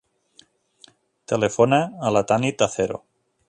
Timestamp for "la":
2.17-2.25